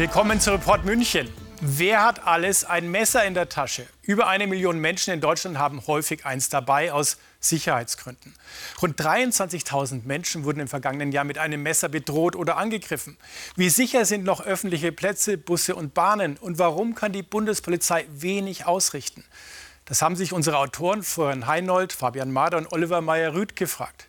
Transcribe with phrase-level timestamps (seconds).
[0.00, 1.28] Willkommen zu Report München.
[1.60, 3.86] Wer hat alles ein Messer in der Tasche?
[4.00, 8.34] Über eine Million Menschen in Deutschland haben häufig eins dabei aus Sicherheitsgründen.
[8.80, 13.18] Rund 23.000 Menschen wurden im vergangenen Jahr mit einem Messer bedroht oder angegriffen.
[13.56, 16.38] Wie sicher sind noch öffentliche Plätze, Busse und Bahnen?
[16.38, 19.22] Und warum kann die Bundespolizei wenig ausrichten?
[19.84, 24.08] Das haben sich unsere Autoren Florian Heinold, Fabian Mader und Oliver Meyer-Rüth gefragt.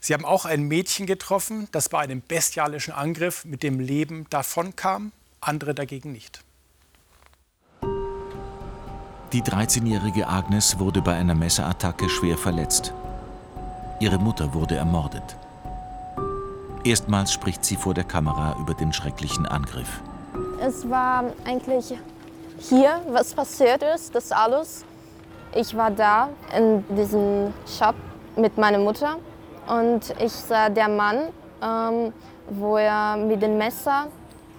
[0.00, 5.12] Sie haben auch ein Mädchen getroffen, das bei einem bestialischen Angriff mit dem Leben davonkam,
[5.40, 6.44] andere dagegen nicht.
[9.32, 12.94] Die 13-jährige Agnes wurde bei einer Messerattacke schwer verletzt.
[14.00, 15.36] Ihre Mutter wurde ermordet.
[16.82, 20.00] Erstmals spricht sie vor der Kamera über den schrecklichen Angriff.
[20.60, 21.94] Es war eigentlich
[22.58, 24.84] hier, was passiert ist, das alles.
[25.54, 27.94] Ich war da in diesem Shop
[28.36, 29.16] mit meiner Mutter
[29.66, 31.28] und ich sah der Mann,
[31.62, 32.12] ähm,
[32.48, 34.06] wo er mit dem Messer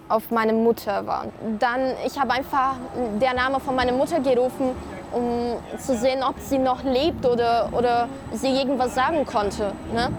[0.10, 1.28] auf meine Mutter war.
[1.60, 2.76] Dann, ich habe einfach
[3.22, 4.72] der Name von meiner Mutter gerufen,
[5.12, 9.74] um zu sehen, ob sie noch lebt oder, oder sie irgendwas sagen konnte.
[9.94, 10.10] Ne?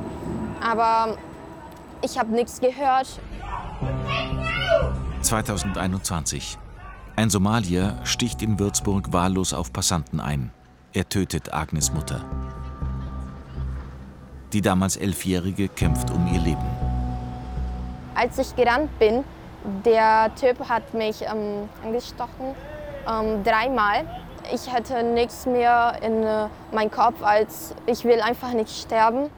[0.63, 1.17] Aber
[2.03, 3.21] ich habe nichts gehört.
[5.23, 6.57] 2021.
[7.17, 10.53] Ein Somalier sticht in Würzburg wahllos auf Passanten ein.
[10.93, 12.25] Er tötet Agnes Mutter.
[14.53, 16.65] Die damals Elfjährige kämpft um ihr Leben.
[18.15, 19.23] Als ich gerannt bin,
[19.85, 22.55] der Typ hat mich ähm, angestochen,
[23.09, 24.05] ähm, dreimal.
[24.53, 29.31] Ich hatte nichts mehr in äh, meinem Kopf, als ich will einfach nicht sterben.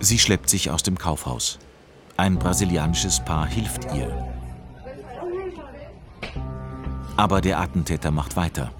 [0.00, 1.58] Sie schleppt sich aus dem Kaufhaus.
[2.16, 4.26] Ein brasilianisches Paar hilft ihr.
[7.16, 8.70] Aber der Attentäter macht weiter.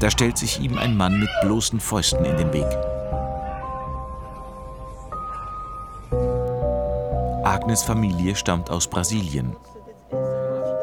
[0.00, 2.66] Da stellt sich ihm ein Mann mit bloßen Fäusten in den Weg.
[7.60, 9.56] Agnes Familie stammt aus Brasilien.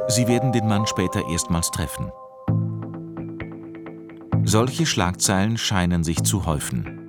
[0.09, 2.11] Sie werden den Mann später erstmals treffen.
[4.43, 6.99] Solche Schlagzeilen scheinen sich zu häufen.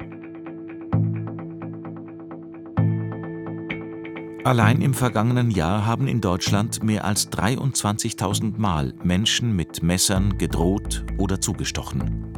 [4.44, 11.04] Allein im vergangenen Jahr haben in Deutschland mehr als 23.000 Mal Menschen mit Messern gedroht
[11.19, 12.33] oder zugestochen.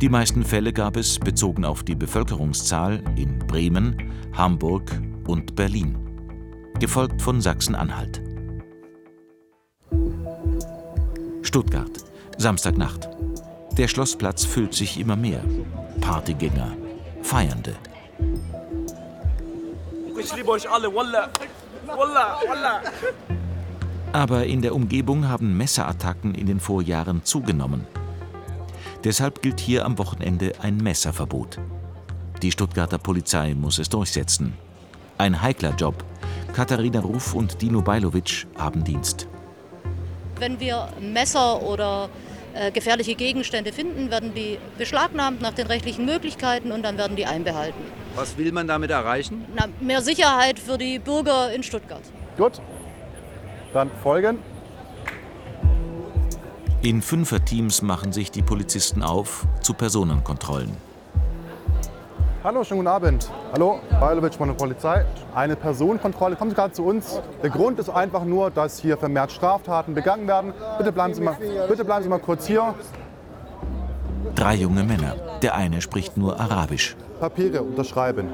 [0.00, 3.96] Die meisten Fälle gab es, bezogen auf die Bevölkerungszahl, in Bremen,
[4.32, 4.92] Hamburg
[5.28, 5.96] und Berlin,
[6.80, 8.22] gefolgt von Sachsen-Anhalt.
[11.42, 11.90] Stuttgart,
[12.38, 13.08] Samstagnacht.
[13.76, 15.42] Der Schlossplatz füllt sich immer mehr.
[16.00, 16.76] Partygänger,
[17.22, 17.76] Feiernde.
[20.18, 21.28] Ich liebe euch alle, Wallah.
[21.86, 22.82] Wallah, Wallah.
[24.12, 27.86] Aber in der Umgebung haben Messerattacken in den Vorjahren zugenommen.
[29.04, 31.58] Deshalb gilt hier am Wochenende ein Messerverbot.
[32.42, 34.54] Die Stuttgarter Polizei muss es durchsetzen.
[35.18, 36.04] Ein heikler Job.
[36.52, 39.26] Katharina Ruf und Dino Bajlovic haben Dienst.
[40.38, 42.08] Wenn wir Messer oder
[42.54, 47.26] äh, gefährliche Gegenstände finden, werden die beschlagnahmt nach den rechtlichen Möglichkeiten und dann werden die
[47.26, 47.80] einbehalten.
[48.14, 49.44] Was will man damit erreichen?
[49.56, 52.02] Na, mehr Sicherheit für die Bürger in Stuttgart.
[52.36, 52.60] Gut,
[53.72, 54.38] dann folgen.
[56.80, 60.87] In Fünferteams machen sich die Polizisten auf zu Personenkontrollen.
[62.44, 63.28] Hallo, schönen guten Abend.
[63.52, 65.04] Hallo, Bajlovic von der Polizei.
[65.34, 66.36] Eine Personenkontrolle.
[66.36, 67.20] Kommen Sie gerade zu uns.
[67.42, 70.52] Der Grund ist einfach nur, dass hier vermehrt Straftaten begangen werden.
[70.78, 71.36] Bitte bleiben Sie mal,
[71.68, 72.76] bitte bleiben Sie mal kurz hier.
[74.36, 75.16] Drei junge Männer.
[75.42, 76.96] Der eine spricht nur Arabisch.
[77.18, 78.28] Papiere unterschreiben.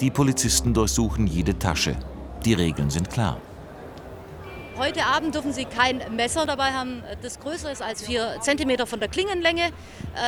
[0.00, 1.94] Die Polizisten durchsuchen jede Tasche.
[2.44, 3.36] Die Regeln sind klar.
[4.78, 9.00] Heute Abend dürfen Sie kein Messer dabei haben, das größer ist als 4 cm von
[9.00, 9.70] der Klingenlänge.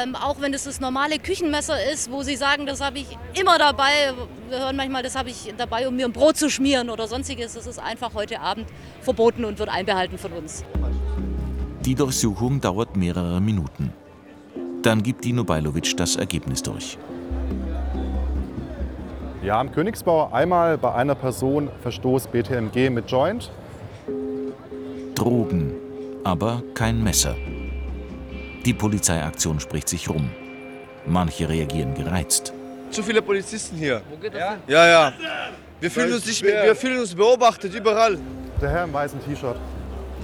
[0.03, 3.59] Ähm, auch wenn es das normale Küchenmesser ist, wo Sie sagen, das habe ich immer
[3.59, 4.15] dabei.
[4.49, 7.53] Wir hören manchmal, das habe ich dabei, um mir ein Brot zu schmieren oder sonstiges.
[7.53, 8.67] Das ist einfach heute Abend
[9.03, 10.65] verboten und wird einbehalten von uns.
[11.85, 13.93] Die Durchsuchung dauert mehrere Minuten.
[14.83, 16.97] Dann gibt Dino Bajlovic das Ergebnis durch.
[19.43, 23.51] Wir haben Königsbauer einmal bei einer Person Verstoß BTMG mit Joint.
[25.19, 25.75] Drogen,
[26.23, 27.35] aber kein Messer.
[28.65, 30.31] Die Polizeiaktion spricht sich rum.
[31.07, 32.53] Manche reagieren gereizt.
[32.93, 34.01] Zu viele Polizisten hier.
[34.09, 34.57] Wo geht das ja?
[34.69, 35.13] ja, ja.
[35.81, 38.17] Wir fühlen, uns nicht, wir fühlen uns beobachtet überall.
[38.61, 39.57] Der Herr im weißen T-Shirt.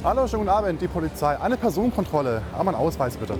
[0.04, 1.40] Hallo, schönen guten Abend, die Polizei.
[1.40, 2.42] Eine Personenkontrolle.
[2.52, 3.34] Aber einen Ausweis bitte.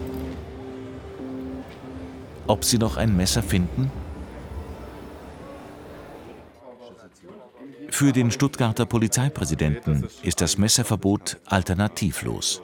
[2.49, 3.93] Ob sie noch ein Messer finden?
[7.95, 12.61] Für den Stuttgarter Polizeipräsidenten ist das Messerverbot alternativlos.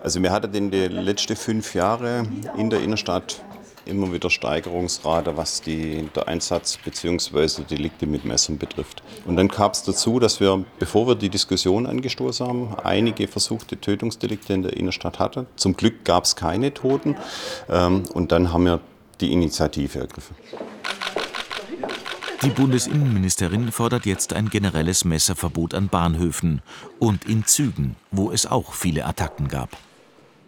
[0.00, 3.44] Also wir hatten in den letzten fünf Jahren in der Innenstadt
[3.84, 7.64] immer wieder Steigerungsrate, was die, der Einsatz bzw.
[7.64, 9.02] Delikte mit Messern betrifft.
[9.26, 13.78] Und dann kam es dazu, dass wir, bevor wir die Diskussion angestoßen haben, einige versuchte
[13.78, 15.46] Tötungsdelikte in der Innenstadt hatten.
[15.56, 17.16] Zum Glück gab es keine Toten.
[17.68, 18.80] Ähm, und dann haben wir
[19.20, 20.36] die Initiative ergriffen.
[22.42, 26.60] Die Bundesinnenministerin fordert jetzt ein generelles Messerverbot an Bahnhöfen
[26.98, 29.76] und in Zügen, wo es auch viele Attacken gab.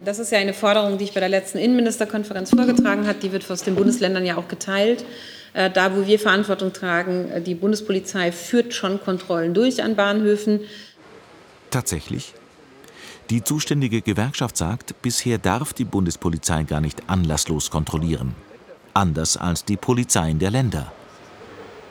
[0.03, 3.19] Das ist ja eine Forderung, die ich bei der letzten Innenministerkonferenz vorgetragen habe.
[3.19, 5.05] Die wird aus den Bundesländern ja auch geteilt.
[5.53, 10.59] Äh, da, wo wir Verantwortung tragen, äh, die Bundespolizei führt schon Kontrollen durch an Bahnhöfen.
[11.71, 12.33] Tatsächlich?
[13.29, 18.35] Die zuständige Gewerkschaft sagt, bisher darf die Bundespolizei gar nicht anlasslos kontrollieren.
[18.93, 20.91] Anders als die Polizeien der Länder.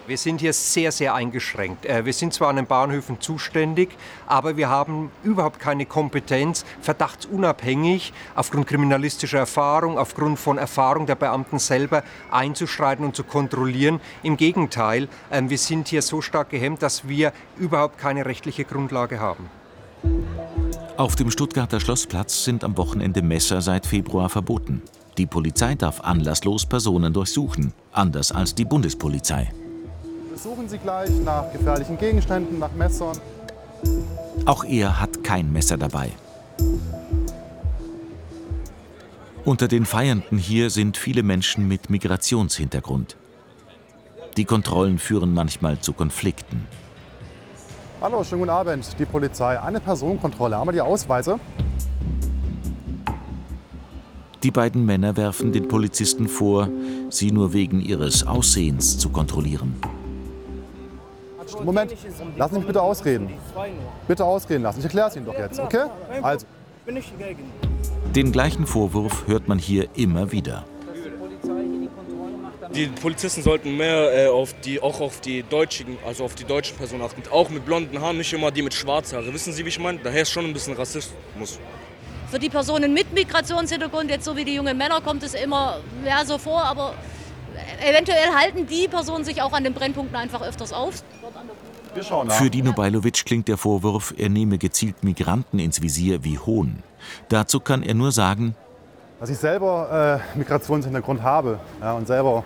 [0.06, 1.86] Wir sind hier sehr, sehr eingeschränkt.
[1.86, 3.88] Äh, wir sind zwar an den Bahnhöfen zuständig,
[4.26, 11.58] aber wir haben überhaupt keine Kompetenz, verdachtsunabhängig, aufgrund kriminalistischer Erfahrung, aufgrund von Erfahrung der Beamten
[11.58, 13.98] selber einzuschreiten und zu kontrollieren.
[14.22, 19.20] Im Gegenteil, ähm, wir sind hier so stark gehemmt, dass wir überhaupt keine rechtliche Grundlage
[19.20, 19.48] haben.
[20.98, 24.82] Auf dem Stuttgarter Schlossplatz sind am Wochenende Messer seit Februar verboten.
[25.16, 29.50] Die Polizei darf anlasslos Personen durchsuchen, anders als die Bundespolizei.
[30.36, 33.16] Suchen Sie gleich nach gefährlichen Gegenständen, nach Messern.
[34.46, 36.10] Auch er hat kein Messer dabei.
[39.44, 43.16] Unter den Feiernden hier sind viele Menschen mit Migrationshintergrund.
[44.36, 46.66] Die Kontrollen führen manchmal zu Konflikten.
[48.00, 48.96] Hallo, schönen guten Abend.
[48.98, 49.60] Die Polizei.
[49.60, 50.56] Eine Personenkontrolle.
[50.56, 51.38] Haben wir die Ausweise?
[54.42, 56.68] Die beiden Männer werfen den Polizisten vor,
[57.08, 59.74] sie nur wegen ihres Aussehens zu kontrollieren.
[61.62, 61.94] Moment,
[62.36, 63.32] lassen Sie mich bitte ausreden.
[64.08, 64.78] Bitte ausreden lassen.
[64.78, 65.86] Ich erkläre es Ihnen doch jetzt, okay?
[66.22, 66.46] Also.
[68.14, 70.64] Den gleichen Vorwurf hört man hier immer wieder.
[72.74, 76.76] Die Polizisten sollten mehr äh, auf die, auch auf die deutschen, also auf die deutschen
[76.76, 77.22] Personen achten.
[77.30, 79.32] Auch mit blonden Haaren, nicht immer die mit schwarzen Haaren.
[79.32, 80.00] Wissen Sie, wie ich meine?
[80.02, 81.60] Daher ist schon ein bisschen Rassismus.
[82.30, 86.26] Für die Personen mit Migrationshintergrund, jetzt so wie die jungen Männer, kommt es immer mehr
[86.26, 86.94] so vor, aber
[87.86, 91.04] eventuell halten die Personen sich auch an den Brennpunkten einfach öfters auf.
[92.28, 96.82] Für Dino Bajlovic klingt der Vorwurf, er nehme gezielt Migranten ins Visier wie Hohn.
[97.28, 98.54] Dazu kann er nur sagen,
[99.20, 102.44] dass ich selber äh, Migrationshintergrund habe ja, und selber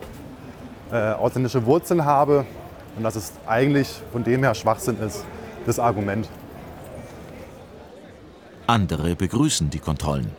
[0.92, 2.44] äh, ausländische Wurzeln habe
[2.96, 5.24] und dass es eigentlich von dem her Schwachsinn ist,
[5.66, 6.28] das Argument.
[8.66, 10.30] Andere begrüßen die Kontrollen.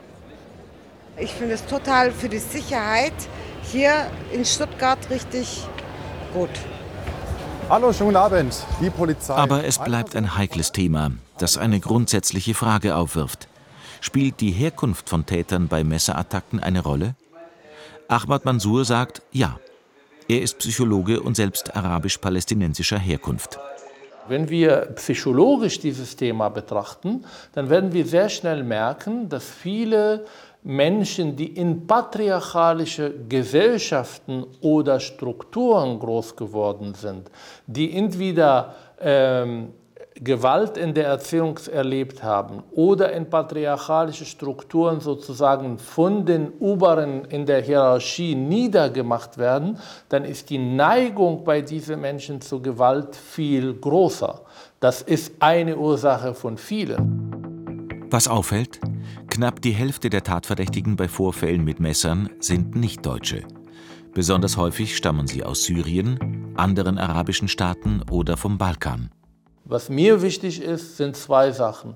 [1.18, 3.14] Ich finde es total für die Sicherheit
[3.64, 3.92] hier
[4.32, 5.68] in Stuttgart richtig
[6.34, 6.50] gut.
[7.70, 8.66] Hallo, schönen Abend.
[8.82, 9.36] Die Polizei.
[9.36, 13.48] Aber es bleibt ein heikles Thema, das eine grundsätzliche Frage aufwirft.
[14.02, 17.16] Spielt die Herkunft von Tätern bei Messerattacken eine Rolle?
[18.08, 19.60] Ahmad Mansour sagt ja.
[20.28, 23.60] Er ist Psychologe und selbst arabisch-palästinensischer Herkunft.
[24.30, 30.26] Wenn wir psychologisch dieses Thema betrachten, dann werden wir sehr schnell merken, dass viele
[30.64, 37.32] Menschen, die in patriarchalische Gesellschaften oder Strukturen groß geworden sind,
[37.66, 39.70] die entweder ähm,
[40.22, 47.46] Gewalt in der Erziehung erlebt haben oder in patriarchalische Strukturen sozusagen von den Oberen in
[47.46, 49.78] der Hierarchie niedergemacht werden,
[50.10, 54.42] dann ist die Neigung bei diesen Menschen zur Gewalt viel größer.
[54.82, 58.08] Das ist eine Ursache von vielen.
[58.12, 58.80] Was auffällt?
[59.30, 63.44] Knapp die Hälfte der Tatverdächtigen bei Vorfällen mit Messern sind nicht Deutsche.
[64.14, 69.12] Besonders häufig stammen sie aus Syrien, anderen arabischen Staaten oder vom Balkan.
[69.70, 71.94] Was mir wichtig ist, sind zwei Sachen.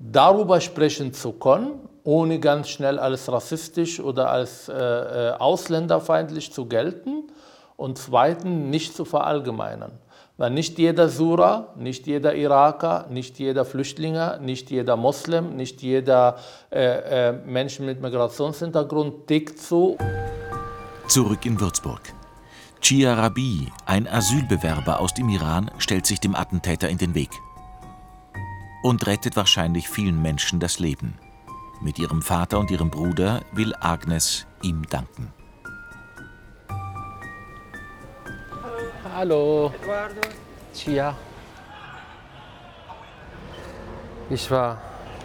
[0.00, 6.66] Darüber sprechen zu können, ohne ganz schnell als rassistisch oder als äh, äh ausländerfeindlich zu
[6.66, 7.30] gelten.
[7.76, 9.92] Und zweitens, nicht zu verallgemeinern.
[10.38, 16.36] Weil nicht jeder Sura, nicht jeder Iraker, nicht jeder Flüchtlinger, nicht jeder Moslem, nicht jeder
[16.70, 19.96] äh, äh, Mensch mit Migrationshintergrund tickt so.
[21.06, 22.17] Zurück in Würzburg.
[22.80, 27.30] Chia Rabi, ein Asylbewerber aus dem Iran, stellt sich dem Attentäter in den Weg
[28.82, 31.18] und rettet wahrscheinlich vielen Menschen das Leben.
[31.80, 35.32] Mit ihrem Vater und ihrem Bruder will Agnes ihm danken.
[39.14, 39.72] Hallo.
[39.82, 40.20] Eduardo.
[40.72, 41.14] Chia.
[44.30, 44.80] Ich war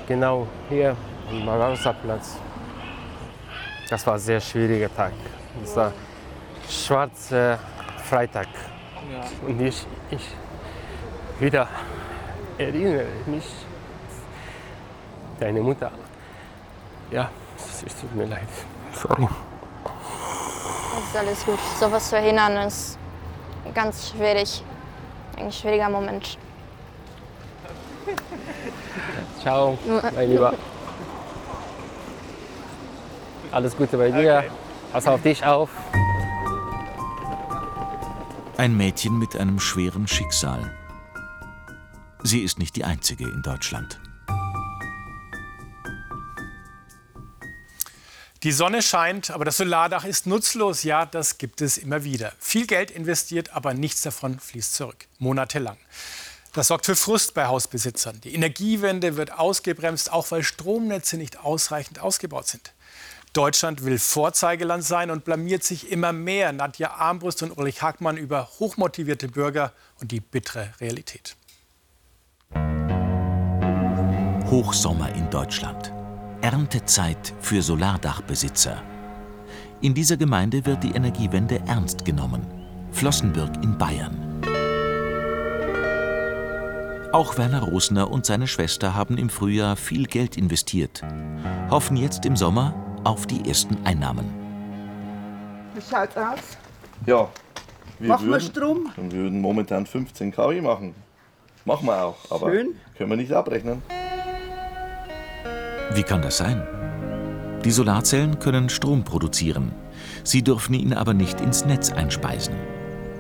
[0.08, 0.96] genau hier
[1.30, 2.38] am Magalsa-Platz.
[3.90, 5.14] Das war ein sehr schwieriger Tag.
[6.66, 7.60] Das war schwarzer
[8.04, 8.48] Freitag.
[9.12, 9.48] Ja.
[9.48, 10.28] Und ich, ich
[11.40, 11.68] wieder
[12.58, 13.46] erinnere mich
[15.40, 15.92] deine Mutter.
[17.12, 18.48] Ja, es tut mir leid.
[18.94, 19.28] Sorry.
[21.14, 21.60] ist alles gut.
[21.80, 22.98] Sowas zu verhindern ist
[23.74, 24.64] ganz schwierig.
[25.38, 26.38] Ein schwieriger Moment.
[29.42, 29.78] Ciao,
[30.16, 30.54] mein Lieber.
[33.52, 34.46] Alles Gute bei dir.
[34.92, 35.70] Pass auf dich auf.
[38.56, 40.72] Ein Mädchen mit einem schweren Schicksal.
[42.22, 44.00] Sie ist nicht die einzige in Deutschland.
[48.44, 50.84] Die Sonne scheint, aber das Solardach ist nutzlos.
[50.84, 52.32] Ja, das gibt es immer wieder.
[52.38, 55.08] Viel Geld investiert, aber nichts davon fließt zurück.
[55.18, 55.78] Monatelang.
[56.54, 58.22] Das sorgt für Frust bei Hausbesitzern.
[58.22, 62.72] Die Energiewende wird ausgebremst, auch weil Stromnetze nicht ausreichend ausgebaut sind.
[63.34, 66.54] Deutschland will Vorzeigeland sein und blamiert sich immer mehr.
[66.54, 71.36] Nadja Armbrust und Ulrich Hackmann über hochmotivierte Bürger und die bittere Realität.
[74.46, 75.92] Hochsommer in Deutschland.
[76.42, 78.84] Erntezeit für Solardachbesitzer.
[79.82, 82.46] In dieser Gemeinde wird die Energiewende ernst genommen.
[82.92, 84.30] Flossenbürg in Bayern.
[87.12, 91.02] Auch Werner Rosner und seine Schwester haben im Frühjahr viel Geld investiert,
[91.70, 94.26] hoffen jetzt im Sommer auf die ersten Einnahmen.
[95.74, 96.58] Wie schaut's aus?
[97.06, 97.28] Ja,
[98.00, 98.92] wir Machen wir würden, Strom?
[98.96, 100.96] Wir würden momentan 15 kW machen.
[101.66, 102.76] Machen wir auch, aber Schön.
[102.98, 103.82] können wir nicht abrechnen.
[105.94, 106.62] Wie kann das sein?
[107.64, 109.72] Die Solarzellen können Strom produzieren.
[110.24, 112.56] Sie dürfen ihn aber nicht ins Netz einspeisen.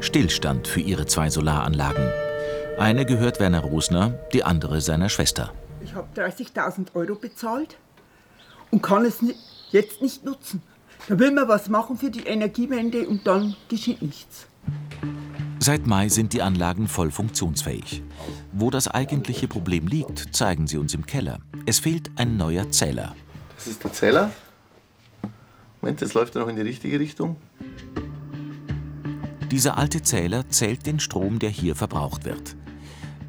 [0.01, 2.09] Stillstand für ihre zwei Solaranlagen.
[2.77, 5.53] Eine gehört Werner Rosner, die andere seiner Schwester.
[5.81, 7.77] Ich habe 30.000 Euro bezahlt
[8.71, 9.21] und kann es
[9.73, 10.61] jetzt nicht nutzen.
[11.09, 14.47] Da will man was machen für die Energiewende und dann geschieht nichts.
[15.59, 18.03] Seit Mai sind die Anlagen voll funktionsfähig.
[18.53, 21.39] Wo das eigentliche Problem liegt, zeigen sie uns im Keller.
[21.65, 23.15] Es fehlt ein neuer Zähler.
[23.55, 24.31] Das ist der Zähler.
[25.81, 27.35] Moment, das läuft ja noch in die richtige Richtung.
[29.51, 32.55] Dieser alte Zähler zählt den Strom, der hier verbraucht wird.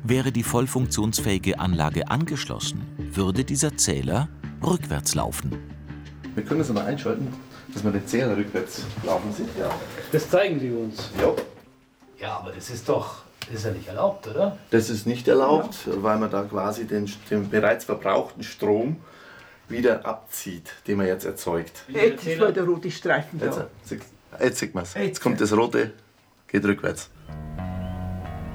[0.04, 2.82] Wäre die voll funktionsfähige Anlage angeschlossen,
[3.12, 4.28] würde dieser Zähler
[4.62, 5.73] rückwärts laufen.
[6.34, 7.32] Wir können das mal einschalten,
[7.72, 9.48] dass man den Zähler rückwärts laufen sieht.
[9.58, 9.70] Ja.
[10.12, 11.10] Das zeigen Sie uns.
[11.20, 11.32] Ja.
[12.20, 14.56] Ja, aber das ist doch, das ist ja nicht erlaubt, oder?
[14.70, 18.96] Das ist nicht erlaubt, weil man da quasi den, den bereits verbrauchten Strom
[19.68, 21.84] wieder abzieht, den man jetzt erzeugt.
[21.88, 24.44] Jetzt ist mal der rote Streifen Jetzt, da.
[24.44, 24.94] jetzt sieht man es.
[24.94, 25.92] Jetzt kommt das rote,
[26.48, 27.10] geht rückwärts.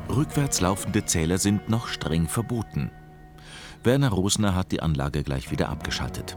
[0.10, 2.92] Rückwärts laufende Zähler sind noch streng verboten.
[3.84, 6.36] Werner Rosner hat die Anlage gleich wieder abgeschaltet.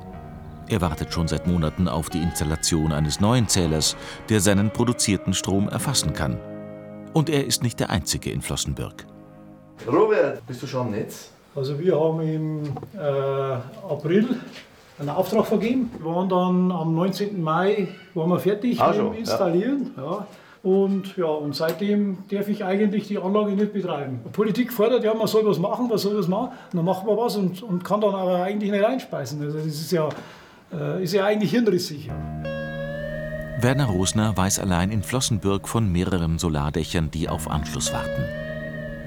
[0.73, 3.95] Er wartet schon seit Monaten auf die Installation eines neuen Zählers,
[4.31, 6.41] der seinen produzierten Strom erfassen kann.
[7.13, 9.05] Und er ist nicht der Einzige in Flossenbürg.
[9.87, 11.31] Robert, bist du schon am Netz?
[11.55, 12.63] Also wir haben im
[12.95, 14.41] äh, April
[14.99, 15.91] einen Auftrag vergeben.
[15.99, 17.43] Wir waren dann am 19.
[17.43, 19.91] Mai waren wir fertig Ah, mit Installieren.
[19.99, 20.27] Ja.
[20.63, 24.21] Und, ja, und seitdem darf ich eigentlich die Anlage nicht betreiben.
[24.25, 26.49] Die Politik fordert, ja, man soll was machen, was soll was machen.
[26.73, 29.43] Und dann macht man was und, und kann dann aber eigentlich nicht einspeisen.
[29.43, 30.09] Also das ist ja,
[31.03, 32.07] ist ja eigentlich hirnrissig.
[32.07, 32.15] Ja.
[33.63, 38.25] Werner Rosner weiß allein in Flossenbürg von mehreren Solardächern, die auf Anschluss warten.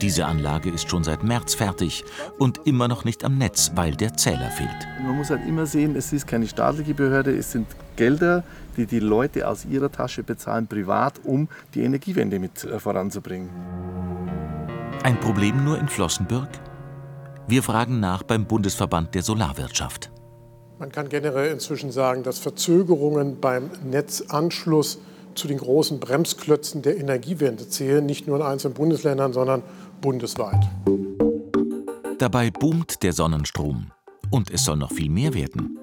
[0.02, 2.06] Diese Anlage ist schon seit März fertig
[2.38, 4.88] und immer noch nicht am Netz, weil der Zähler fehlt.
[5.04, 7.68] Man muss halt immer sehen, es ist keine staatliche Behörde, es sind
[7.98, 8.44] Gelder,
[8.78, 13.50] die die Leute aus ihrer Tasche bezahlen, privat, um die Energiewende mit äh, voranzubringen.
[15.04, 16.50] Ein Problem nur in Flossenbürg?
[17.48, 20.12] Wir fragen nach beim Bundesverband der Solarwirtschaft.
[20.78, 25.00] Man kann generell inzwischen sagen, dass Verzögerungen beim Netzanschluss
[25.34, 29.64] zu den großen Bremsklötzen der Energiewende zählen, nicht nur in einzelnen Bundesländern, sondern
[30.02, 30.68] bundesweit.
[32.20, 33.92] Dabei boomt der Sonnenstrom.
[34.32, 35.80] Und es soll noch viel mehr werden.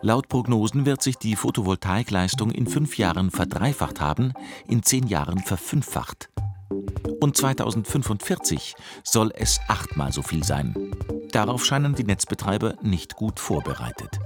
[0.00, 4.32] Laut Prognosen wird sich die Photovoltaikleistung in fünf Jahren verdreifacht haben,
[4.68, 6.28] in zehn Jahren verfünffacht.
[7.20, 10.92] Und 2045 soll es achtmal so viel sein.
[11.32, 14.20] Darauf scheinen die Netzbetreiber nicht gut vorbereitet.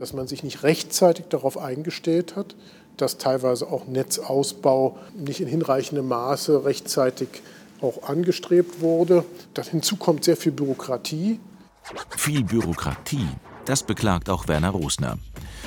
[0.00, 2.56] Dass man sich nicht rechtzeitig darauf eingestellt hat,
[2.96, 7.28] dass teilweise auch Netzausbau nicht in hinreichendem Maße rechtzeitig
[7.82, 9.26] auch angestrebt wurde.
[9.52, 11.38] Dann hinzu kommt sehr viel Bürokratie.
[12.16, 13.28] Viel Bürokratie,
[13.66, 15.18] das beklagt auch Werner Rosner.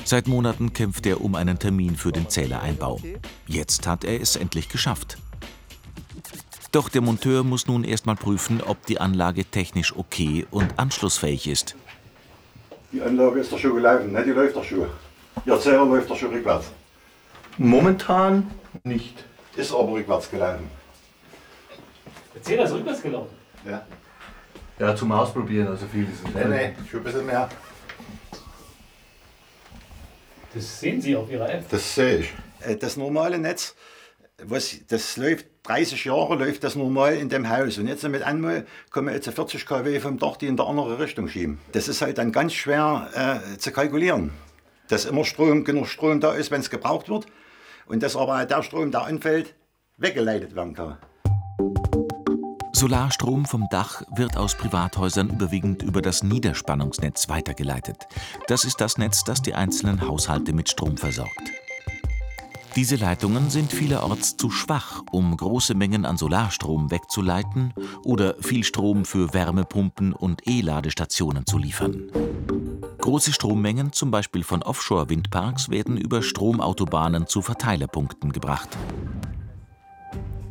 [0.04, 2.98] Seit Monaten kämpft er um einen Termin für den Zählereinbau.
[3.46, 5.16] Jetzt hat er es endlich geschafft.
[6.72, 11.46] Doch der Monteur muss nun erst mal prüfen, ob die Anlage technisch okay und anschlussfähig
[11.46, 11.76] ist.
[12.94, 14.22] Die Anlage ist doch schon gelaufen, ne?
[14.22, 14.86] die läuft doch schon.
[15.44, 16.66] Ihr Zähler läuft doch schon rückwärts.
[17.58, 18.48] Momentan
[18.84, 19.24] nicht.
[19.56, 20.70] Ist aber rückwärts gelaufen.
[22.32, 23.34] Der Zähler ist rückwärts gelaufen.
[23.68, 23.84] Ja.
[24.78, 27.48] Ja, zum Ausprobieren, also viel ist es Nee, nee, schon ein bisschen mehr.
[30.54, 31.68] Das sehen Sie auf Ihrer App.
[31.70, 32.32] Das sehe ich.
[32.60, 33.74] Äh, das normale Netz,
[34.42, 37.78] was, das läuft 30 Jahre läuft das normal in dem Haus.
[37.78, 41.28] Und jetzt mit einmal kommen jetzt 40 kW vom Dach, die in der andere Richtung
[41.28, 41.58] schieben.
[41.72, 44.32] Das ist halt dann ganz schwer äh, zu kalkulieren.
[44.88, 47.26] Dass immer Strom, genug Strom da ist, wenn es gebraucht wird.
[47.86, 49.54] Und dass aber der Strom, der anfällt,
[49.96, 50.98] weggeleitet werden kann.
[52.72, 57.96] Solarstrom vom Dach wird aus Privathäusern überwiegend über das Niederspannungsnetz weitergeleitet.
[58.48, 61.63] Das ist das Netz, das die einzelnen Haushalte mit Strom versorgt.
[62.76, 69.04] Diese Leitungen sind vielerorts zu schwach, um große Mengen an Solarstrom wegzuleiten oder viel Strom
[69.04, 72.10] für Wärmepumpen und E-Ladestationen zu liefern.
[72.98, 78.70] Große Strommengen, zum Beispiel von Offshore-Windparks, werden über Stromautobahnen zu Verteilerpunkten gebracht.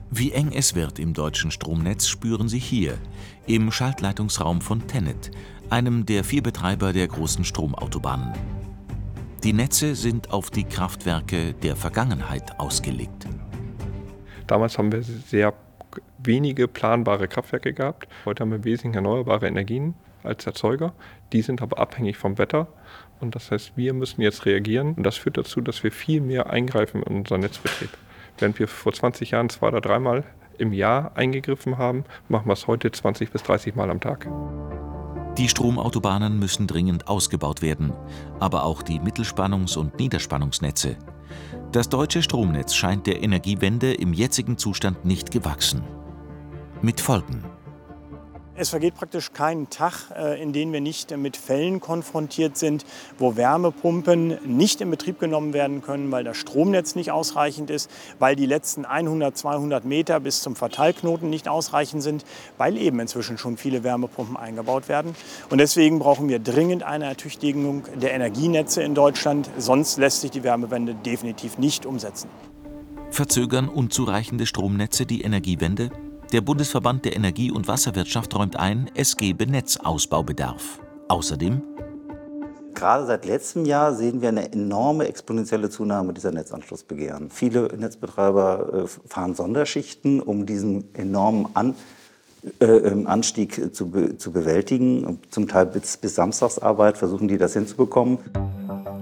[0.09, 2.99] Wie eng es wird im deutschen Stromnetz, spüren Sie hier,
[3.47, 5.31] im Schaltleitungsraum von Tennet,
[5.69, 8.62] einem der vier Betreiber der großen Stromautobahnen.
[9.43, 13.27] Die Netze sind auf die Kraftwerke der Vergangenheit ausgelegt.
[14.47, 15.53] Damals haben wir sehr
[16.17, 18.07] wenige planbare Kraftwerke gehabt.
[18.23, 20.93] Heute haben wir wesentlich erneuerbare Energien als Erzeuger.
[21.33, 22.67] Die sind aber abhängig vom Wetter.
[23.19, 24.93] Und das heißt, wir müssen jetzt reagieren.
[24.93, 27.89] Und das führt dazu, dass wir viel mehr eingreifen in unseren Netzbetrieb.
[28.37, 30.23] Während wir vor 20 Jahren zwei oder dreimal
[30.57, 34.25] im Jahr eingegriffen haben, machen wir es heute 20 bis 30 Mal am Tag.
[35.37, 37.91] Die Stromautobahnen müssen dringend ausgebaut werden,
[38.39, 40.95] aber auch die Mittelspannungs- und Niederspannungsnetze.
[41.71, 45.81] Das deutsche Stromnetz scheint der Energiewende im jetzigen Zustand nicht gewachsen.
[46.83, 47.43] Mit Folgen.
[48.55, 52.85] Es vergeht praktisch kein Tag, äh, in dem wir nicht mit Fällen konfrontiert sind,
[53.17, 58.35] wo Wärmepumpen nicht in Betrieb genommen werden können, weil das Stromnetz nicht ausreichend ist, weil
[58.35, 62.25] die letzten 100, 200 Meter bis zum Verteilknoten nicht ausreichend sind,
[62.59, 65.15] weil eben inzwischen schon viele Wärmepumpen eingebaut werden.
[65.49, 70.43] Und deswegen brauchen wir dringend eine Ertüchtigung der Energienetze in Deutschland, sonst lässt sich die
[70.43, 72.29] Wärmewende definitiv nicht umsetzen.
[73.09, 75.89] Verzögern unzureichende Stromnetze die Energiewende?
[76.33, 80.79] Der Bundesverband der Energie- und Wasserwirtschaft räumt ein, es gebe Netzausbaubedarf.
[81.07, 81.61] Außerdem
[82.73, 87.29] Gerade seit letztem Jahr sehen wir eine enorme exponentielle Zunahme dieser Netzanschlussbegehren.
[87.29, 91.75] Viele Netzbetreiber äh, fahren Sonderschichten, um diesen enormen An
[92.59, 95.19] äh, ähm, Anstieg zu, be zu bewältigen.
[95.29, 98.17] Zum Teil bis, bis Samstagsarbeit versuchen die das hinzubekommen.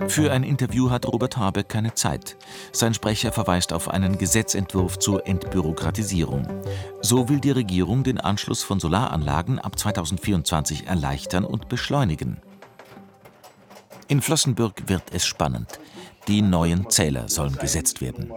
[0.08, 2.38] Für ein Interview hat Robert Habeck keine Zeit.
[2.72, 6.48] Sein Sprecher verweist auf einen Gesetzentwurf zur Entbürokratisierung.
[7.02, 12.38] So will die Regierung den Anschluss von Solaranlagen ab 2024 erleichtern und beschleunigen.
[14.08, 15.80] In Flossenbürg wird es spannend.
[16.28, 18.32] Die neuen Zähler sollen gesetzt werden.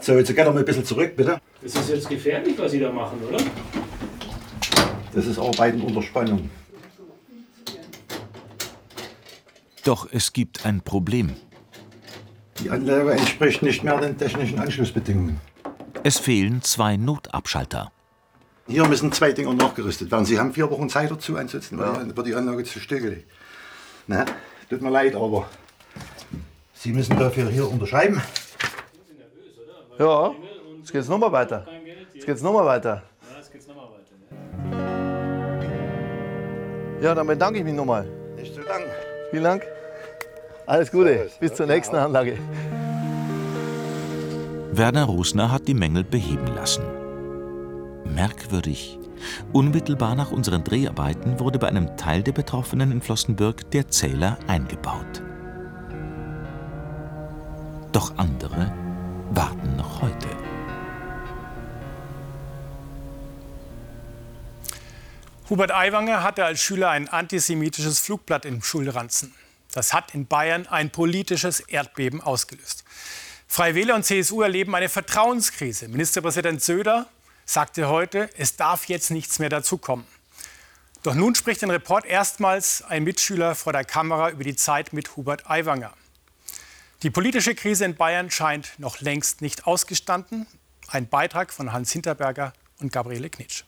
[0.00, 1.40] So, jetzt geht noch mal ein bisschen zurück, bitte.
[1.62, 3.38] Das ist jetzt gefährlich, was Sie da machen, oder?
[5.12, 6.48] Das ist Arbeiten unter Spannung.
[9.84, 11.34] Doch es gibt ein Problem.
[12.58, 15.40] Die Anlage entspricht nicht mehr den technischen Anschlussbedingungen.
[16.02, 17.90] Es fehlen zwei Notabschalter.
[18.68, 20.24] Hier müssen zwei Dinger nachgerüstet werden.
[20.24, 22.16] Sie haben vier Wochen Zeit dazu einzusetzen, weil ja.
[22.16, 23.28] wird die Anlage zu stillgelegt.
[24.06, 24.24] Na,
[24.68, 25.48] tut mir leid, aber
[26.74, 28.22] Sie müssen dafür hier unterschreiben.
[29.98, 30.32] Ja,
[30.78, 31.66] jetzt geht's nochmal weiter.
[32.14, 33.02] Jetzt geht's nochmal weiter.
[37.02, 38.06] Ja, dann bedanke ich mich nochmal.
[38.36, 38.90] Nicht zu danken.
[39.30, 39.62] Vielen Dank.
[40.66, 41.30] Alles Gute.
[41.38, 42.38] Bis zur nächsten Anlage.
[44.72, 46.84] Werner Rosner hat die Mängel beheben lassen.
[48.04, 48.98] Merkwürdig.
[49.52, 55.22] Unmittelbar nach unseren Dreharbeiten wurde bei einem Teil der Betroffenen in Flossenbürg der Zähler eingebaut.
[57.92, 58.72] Doch andere
[59.30, 60.28] warten noch heute.
[65.50, 69.34] Hubert Aiwanger hatte als Schüler ein antisemitisches Flugblatt im Schulranzen.
[69.72, 72.84] Das hat in Bayern ein politisches Erdbeben ausgelöst.
[73.48, 75.88] Freie Wähler und CSU erleben eine Vertrauenskrise.
[75.88, 77.08] Ministerpräsident Söder
[77.46, 80.06] sagte heute, es darf jetzt nichts mehr dazukommen.
[81.02, 85.16] Doch nun spricht ein Report erstmals ein Mitschüler vor der Kamera über die Zeit mit
[85.16, 85.92] Hubert Aiwanger.
[87.02, 90.46] Die politische Krise in Bayern scheint noch längst nicht ausgestanden.
[90.86, 93.64] Ein Beitrag von Hans Hinterberger und Gabriele Knitsch.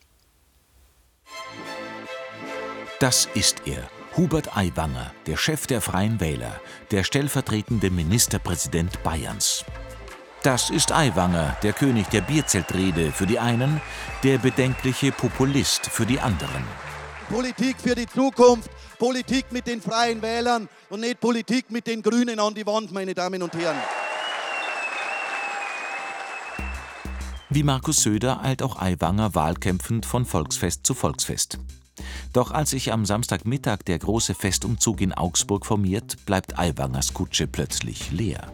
[3.03, 9.65] Das ist er, Hubert Aiwanger, der Chef der Freien Wähler, der stellvertretende Ministerpräsident Bayerns.
[10.41, 13.81] Das ist Aiwanger, der König der Bierzeltrede für die einen,
[14.23, 16.63] der bedenkliche Populist für die anderen.
[17.27, 22.39] Politik für die Zukunft, Politik mit den Freien Wählern und nicht Politik mit den Grünen
[22.39, 23.81] an die Wand, meine Damen und Herren.
[27.49, 31.59] Wie Markus Söder eilt auch Aiwanger wahlkämpfend von Volksfest zu Volksfest.
[32.33, 38.11] Doch als sich am Samstagmittag der große Festumzug in Augsburg formiert, bleibt Aiwangers Kutsche plötzlich
[38.11, 38.51] leer.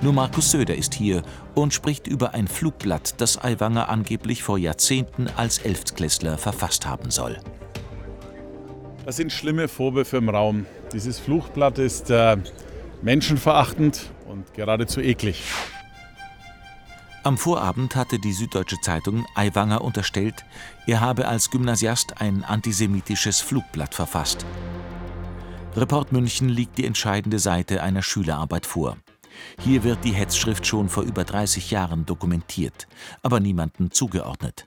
[0.00, 1.22] Nur Markus Söder ist hier
[1.54, 7.38] und spricht über ein Flugblatt, das Aiwanger angeblich vor Jahrzehnten als Elftklässler verfasst haben soll.
[9.04, 10.66] Das sind schlimme Vorwürfe im Raum.
[10.92, 12.36] Dieses Flugblatt ist äh,
[13.02, 15.42] menschenverachtend und geradezu eklig.
[17.28, 20.46] Am Vorabend hatte die Süddeutsche Zeitung Aiwanger unterstellt,
[20.86, 24.46] er habe als Gymnasiast ein antisemitisches Flugblatt verfasst.
[25.76, 28.96] Report München liegt die entscheidende Seite einer Schülerarbeit vor.
[29.60, 32.88] Hier wird die Hetzschrift schon vor über 30 Jahren dokumentiert,
[33.22, 34.66] aber niemandem zugeordnet.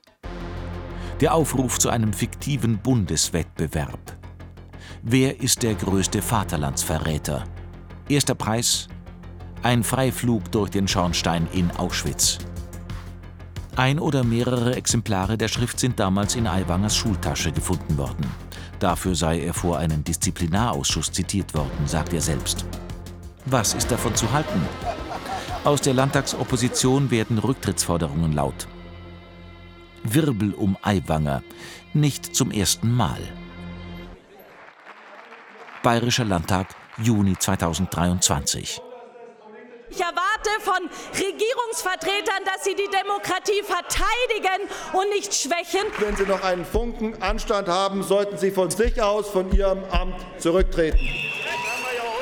[1.19, 4.19] Der Aufruf zu einem fiktiven Bundeswettbewerb.
[5.01, 7.43] Wer ist der größte Vaterlandsverräter?
[8.07, 8.87] Erster Preis
[9.63, 12.39] ein Freiflug durch den Schornstein in Auschwitz.
[13.75, 18.29] Ein oder mehrere Exemplare der Schrift sind damals in Aiwangers Schultasche gefunden worden.
[18.79, 22.65] Dafür sei er vor einem Disziplinarausschuss zitiert worden, sagt er selbst.
[23.45, 24.61] Was ist davon zu halten?
[25.63, 28.67] Aus der Landtagsopposition werden Rücktrittsforderungen laut.
[30.03, 31.41] Wirbel um Aiwanger,
[31.93, 33.19] nicht zum ersten Mal.
[35.83, 38.81] Bayerischer Landtag, Juni 2023.
[39.91, 45.81] Ich erwarte von Regierungsvertretern, dass sie die Demokratie verteidigen und nicht schwächen.
[45.99, 50.15] Wenn Sie noch einen Funken Anstand haben, sollten Sie von sich aus von Ihrem Amt
[50.37, 50.97] zurücktreten.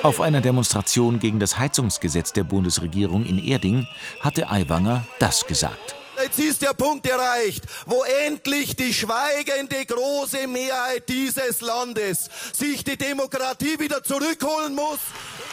[0.02, 3.88] Auf einer Demonstration gegen das Heizungsgesetz der Bundesregierung in Erding
[4.20, 5.96] hatte Aiwanger das gesagt.
[6.24, 12.98] Jetzt ist der Punkt erreicht, wo endlich die schweigende große Mehrheit dieses Landes sich die
[12.98, 15.00] Demokratie wieder zurückholen muss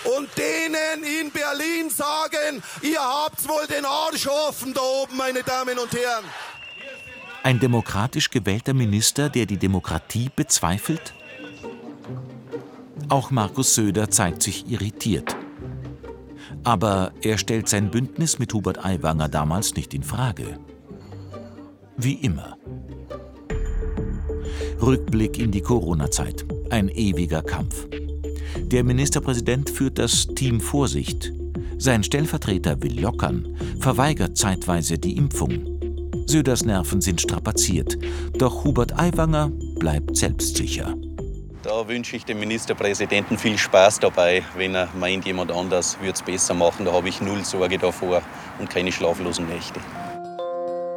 [0.04, 5.78] und denen in Berlin sagen, ihr habt wohl den Arsch offen da oben, meine Damen
[5.78, 6.24] und Herren.
[7.42, 11.14] Ein demokratisch gewählter Minister, der die Demokratie bezweifelt?
[13.08, 15.36] Auch Markus Söder zeigt sich irritiert.
[16.64, 20.58] Aber er stellt sein Bündnis mit Hubert Aiwanger damals nicht in Frage.
[21.96, 22.58] Wie immer.
[24.82, 26.44] Rückblick in die Corona-Zeit.
[26.70, 27.86] Ein ewiger Kampf.
[28.58, 31.32] Der Ministerpräsident führt das Team Vorsicht.
[31.78, 35.76] Sein Stellvertreter will lockern, verweigert zeitweise die Impfung.
[36.26, 37.96] Söders Nerven sind strapaziert,
[38.34, 40.94] doch Hubert Aiwanger bleibt selbstsicher.
[41.62, 44.42] Da wünsche ich dem Ministerpräsidenten viel Spaß dabei.
[44.56, 48.22] Wenn er meint, jemand anders würde es besser machen, da habe ich null Sorge davor
[48.58, 49.80] und keine schlaflosen Nächte.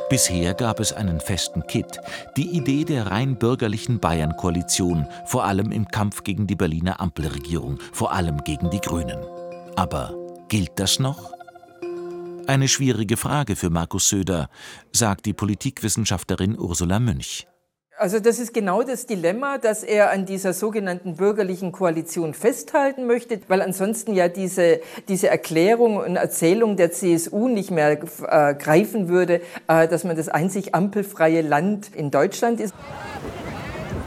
[0.10, 2.00] Bisher gab es einen festen Kitt,
[2.36, 8.12] die Idee der rein bürgerlichen Bayern-Koalition, vor allem im Kampf gegen die Berliner Ampelregierung, vor
[8.12, 9.19] allem gegen die Grünen.
[9.76, 10.15] Aber
[10.48, 11.32] gilt das noch?
[12.48, 14.50] Eine schwierige Frage für Markus Söder,
[14.91, 17.45] sagt die Politikwissenschaftlerin Ursula Münch.
[18.00, 23.42] Also das ist genau das Dilemma, dass er an dieser sogenannten bürgerlichen Koalition festhalten möchte,
[23.50, 29.42] weil ansonsten ja diese, diese Erklärung und Erzählung der CSU nicht mehr äh, greifen würde,
[29.68, 32.74] äh, dass man das einzig ampelfreie Land in Deutschland ist.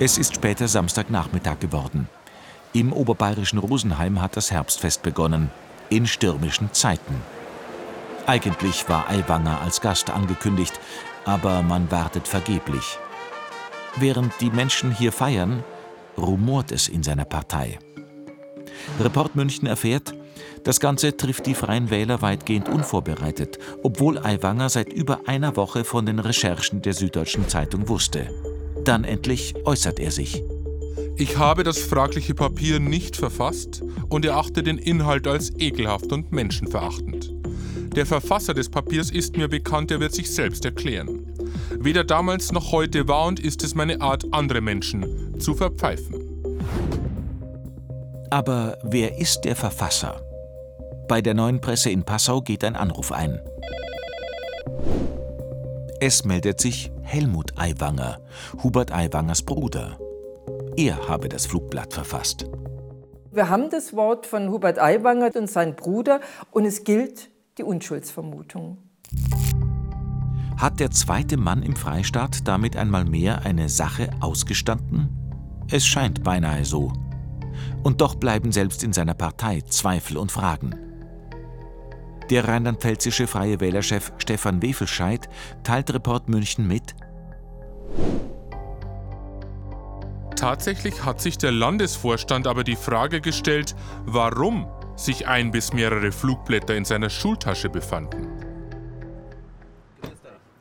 [0.00, 2.08] Es ist später Samstagnachmittag geworden.
[2.72, 5.50] Im oberbayerischen Rosenheim hat das Herbstfest begonnen,
[5.90, 7.20] in stürmischen Zeiten.
[8.24, 10.80] Eigentlich war Aiwanger als Gast angekündigt,
[11.26, 12.98] aber man wartet vergeblich.
[13.96, 15.62] Während die Menschen hier feiern,
[16.16, 17.78] rumort es in seiner Partei.
[19.00, 20.14] Report München erfährt,
[20.64, 26.06] das Ganze trifft die Freien Wähler weitgehend unvorbereitet, obwohl Aiwanger seit über einer Woche von
[26.06, 28.28] den Recherchen der Süddeutschen Zeitung wusste.
[28.84, 30.42] Dann endlich äußert er sich.
[31.16, 37.32] Ich habe das fragliche Papier nicht verfasst und erachte den Inhalt als ekelhaft und menschenverachtend.
[37.94, 41.21] Der Verfasser des Papiers ist mir bekannt, er wird sich selbst erklären.
[41.78, 46.28] Weder damals noch heute war und ist es meine Art, andere Menschen zu verpfeifen.
[48.30, 50.22] Aber wer ist der Verfasser?
[51.08, 53.40] Bei der neuen Presse in Passau geht ein Anruf ein.
[56.00, 58.18] Es meldet sich Helmut Aiwanger,
[58.62, 59.98] Hubert Aiwangers Bruder.
[60.76, 62.46] Er habe das Flugblatt verfasst.
[63.30, 68.78] Wir haben das Wort von Hubert Aiwanger und seinem Bruder und es gilt die Unschuldsvermutung.
[70.62, 75.08] Hat der zweite Mann im Freistaat damit einmal mehr eine Sache ausgestanden?
[75.68, 76.92] Es scheint beinahe so.
[77.82, 80.76] Und doch bleiben selbst in seiner Partei Zweifel und Fragen.
[82.30, 85.28] Der rheinland-pfälzische Freie Wählerchef Stefan Wefelscheid
[85.64, 86.94] teilt Report München mit,
[90.36, 93.74] Tatsächlich hat sich der Landesvorstand aber die Frage gestellt,
[94.06, 98.31] warum sich ein bis mehrere Flugblätter in seiner Schultasche befanden.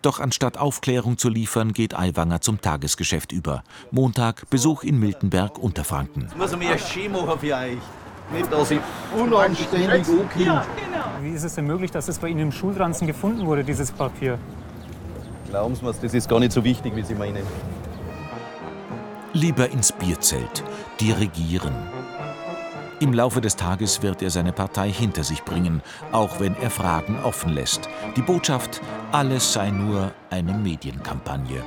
[0.01, 3.63] Doch anstatt Aufklärung zu liefern, geht Aiwanger zum Tagesgeschäft über.
[3.91, 6.23] Montag Besuch in Miltenberg, Unterfranken.
[6.23, 7.77] Jetzt muss ich mir ein Ski machen für euch.
[8.33, 8.79] Nicht, dass ich
[9.15, 10.65] unanständig ankomme.
[11.21, 14.39] Wie ist es denn möglich, dass es bei Ihnen im Schulranzen gefunden wurde, dieses Papier?
[15.49, 17.43] Glauben Sie mir, das ist gar nicht so wichtig, wie Sie meinen.
[19.33, 20.63] Lieber ins Bierzelt,
[20.99, 21.73] dirigieren.
[23.01, 27.17] Im Laufe des Tages wird er seine Partei hinter sich bringen, auch wenn er Fragen
[27.23, 27.89] offen lässt.
[28.15, 28.79] Die Botschaft,
[29.11, 31.63] alles sei nur eine Medienkampagne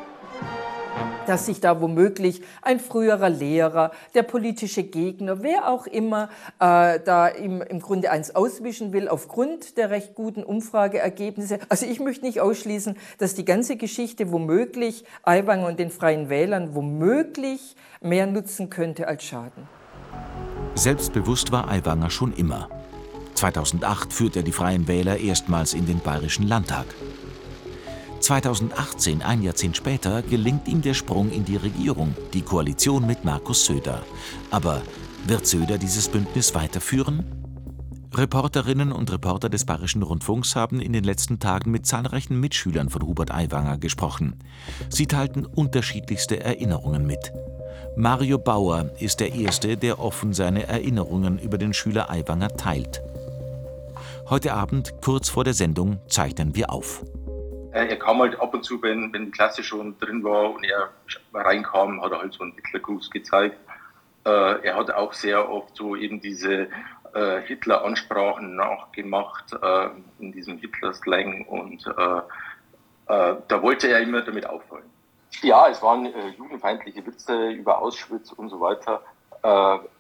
[1.27, 6.29] dass sich da womöglich ein früherer Lehrer, der politische Gegner, wer auch immer,
[6.61, 11.61] äh, da im, im Grunde eins auswischen will aufgrund der recht guten Umfrageergebnisse.
[11.71, 16.75] Also ich möchte nicht ausschließen, dass die ganze Geschichte womöglich Aiwanger und den Freien Wählern
[16.75, 19.67] womöglich mehr nutzen könnte als Schaden.
[20.75, 22.69] Selbstbewusst war Aiwanger schon immer.
[23.35, 26.87] 2008 führt er die Freien Wähler erstmals in den Bayerischen Landtag.
[28.19, 33.67] 2018, ein Jahrzehnt später, gelingt ihm der Sprung in die Regierung, die Koalition mit Markus
[33.67, 34.03] Söder.
[34.51, 34.83] Aber
[35.27, 37.25] wird Söder dieses Bündnis weiterführen?
[38.13, 43.03] Reporterinnen und Reporter des Bayerischen Rundfunks haben in den letzten Tagen mit zahlreichen Mitschülern von
[43.03, 44.37] Hubert Aiwanger gesprochen.
[44.89, 47.33] Sie teilten unterschiedlichste Erinnerungen mit.
[47.97, 53.03] Mario Bauer ist der Erste, der offen seine Erinnerungen über den Schüler Aiwanger teilt.
[54.31, 57.05] Heute Abend, kurz vor der Sendung, zeichnen wir auf.
[57.75, 60.65] Äh, er kam halt ab und zu, wenn, wenn die Klasse schon drin war und
[60.65, 60.91] er
[61.35, 63.59] reinkam, hat er halt so einen Hitlergruß gezeigt.
[64.25, 64.31] Äh,
[64.67, 66.69] er hat auch sehr oft so eben diese
[67.15, 69.55] äh, Hitler-Ansprachen nachgemacht
[70.19, 71.85] in diesem Hitler-Slang und
[73.07, 74.94] da wollte er immer damit auffallen.
[75.43, 79.03] Ja, es waren jugendfeindliche Witze über Auschwitz und so weiter.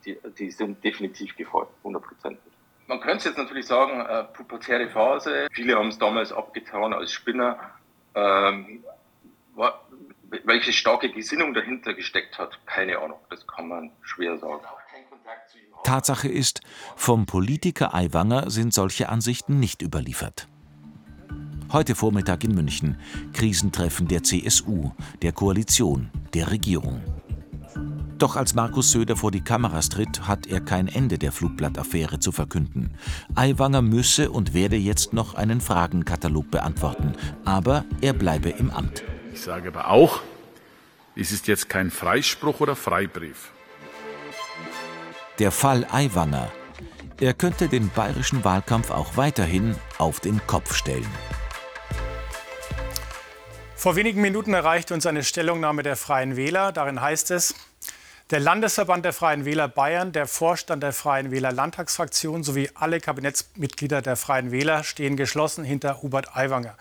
[0.06, 2.54] die, die sind definitiv gefolgt, hundertprozentig.
[2.86, 5.48] Man könnte jetzt natürlich sagen, äh, pubertäre Phase.
[5.52, 7.58] Viele haben es damals abgetan als Spinner.
[8.14, 8.84] Ähm,
[9.54, 9.80] war,
[10.44, 13.18] welche starke Gesinnung dahinter gesteckt hat, keine Ahnung.
[13.30, 14.60] Das kann man schwer sagen.
[15.84, 16.60] Tatsache ist,
[16.96, 20.48] vom Politiker Aiwanger sind solche Ansichten nicht überliefert.
[21.74, 22.98] Heute Vormittag in München
[23.32, 27.02] Krisentreffen der CSU, der Koalition, der Regierung.
[28.16, 32.30] Doch als Markus Söder vor die Kameras tritt, hat er kein Ende der Flugblattaffäre zu
[32.30, 32.94] verkünden.
[33.34, 39.02] Aiwanger müsse und werde jetzt noch einen Fragenkatalog beantworten, aber er bleibe im Amt.
[39.32, 40.20] Ich sage aber auch,
[41.16, 43.50] es ist jetzt kein Freispruch oder Freibrief.
[45.40, 46.52] Der Fall Aiwanger.
[47.18, 51.10] Er könnte den bayerischen Wahlkampf auch weiterhin auf den Kopf stellen.
[53.84, 56.72] Vor wenigen Minuten erreichte uns eine Stellungnahme der Freien Wähler.
[56.72, 57.54] Darin heißt es,
[58.30, 64.00] der Landesverband der Freien Wähler Bayern, der Vorstand der Freien Wähler Landtagsfraktion sowie alle Kabinettsmitglieder
[64.00, 66.78] der Freien Wähler stehen geschlossen hinter Hubert Aiwanger.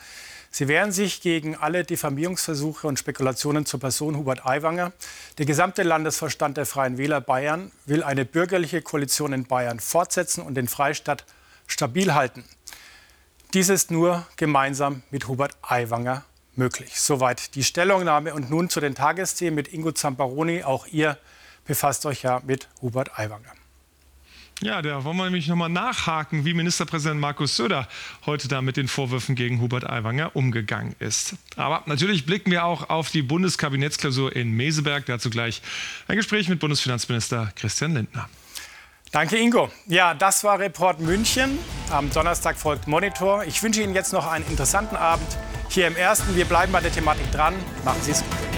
[0.49, 4.93] Sie wehren sich gegen alle Diffamierungsversuche und Spekulationen zur Person Hubert Aiwanger.
[5.39, 10.55] Der gesamte Landesverstand der Freien Wähler Bayern will eine bürgerliche Koalition in Bayern fortsetzen und
[10.55, 11.25] den Freistaat
[11.67, 12.45] stabil halten.
[13.53, 16.23] Dies ist nur gemeinsam mit Hubert Aiwanger
[16.55, 16.99] möglich.
[16.99, 18.33] Soweit die Stellungnahme.
[18.33, 20.63] Und nun zu den Tagesthemen mit Ingo Zamparoni.
[20.63, 21.17] Auch ihr
[21.65, 23.51] befasst euch ja mit Hubert Aiwanger.
[24.61, 27.87] Ja, da wollen wir nämlich nochmal nachhaken, wie Ministerpräsident Markus Söder
[28.25, 31.35] heute da mit den Vorwürfen gegen Hubert Aiwanger umgegangen ist.
[31.57, 35.05] Aber natürlich blicken wir auch auf die Bundeskabinettsklausur in Meseberg.
[35.05, 35.61] Dazu gleich
[36.07, 38.29] ein Gespräch mit Bundesfinanzminister Christian Lindner.
[39.11, 39.69] Danke, Ingo.
[39.85, 41.59] Ja, das war Report München.
[41.91, 43.43] Am Donnerstag folgt Monitor.
[43.43, 45.27] Ich wünsche Ihnen jetzt noch einen interessanten Abend
[45.73, 46.35] hier im Ersten.
[46.35, 47.55] Wir bleiben bei der Thematik dran.
[47.83, 48.52] Machen Sie es gut.